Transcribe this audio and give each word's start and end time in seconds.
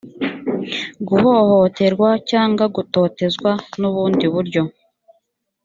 guhohoterwa 1.07 2.09
cyangwa 2.29 2.65
gutotezwa 2.75 3.51
n 3.79 3.81
ubundi 3.89 4.25
buryo 4.33 4.61